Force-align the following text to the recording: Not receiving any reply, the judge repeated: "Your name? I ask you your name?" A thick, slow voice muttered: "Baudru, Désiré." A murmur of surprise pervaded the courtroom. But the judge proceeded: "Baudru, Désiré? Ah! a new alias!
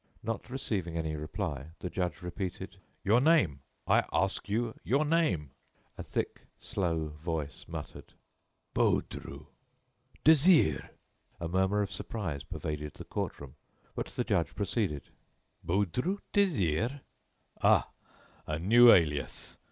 Not 0.23 0.49
receiving 0.49 0.97
any 0.97 1.15
reply, 1.15 1.73
the 1.77 1.87
judge 1.91 2.23
repeated: 2.23 2.77
"Your 3.03 3.21
name? 3.21 3.61
I 3.85 4.03
ask 4.11 4.49
you 4.49 4.73
your 4.83 5.05
name?" 5.05 5.51
A 5.95 6.01
thick, 6.01 6.47
slow 6.57 7.09
voice 7.09 7.65
muttered: 7.67 8.15
"Baudru, 8.73 9.45
Désiré." 10.25 10.89
A 11.39 11.47
murmur 11.47 11.83
of 11.83 11.91
surprise 11.91 12.43
pervaded 12.43 12.95
the 12.95 13.03
courtroom. 13.05 13.53
But 13.93 14.07
the 14.07 14.23
judge 14.23 14.55
proceeded: 14.55 15.03
"Baudru, 15.63 16.21
Désiré? 16.33 17.01
Ah! 17.61 17.89
a 18.47 18.57
new 18.57 18.91
alias! 18.91 19.55